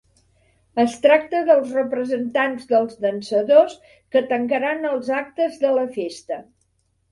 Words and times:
Es 0.83 0.95
tracta 1.03 1.41
dels 1.49 1.73
representants 1.79 2.65
dels 2.73 2.97
dansadors 3.07 3.77
que 4.17 4.25
tancaran 4.35 4.91
els 4.95 5.15
actes 5.21 5.63
de 5.67 5.77
la 5.81 5.87
festa. 6.01 6.45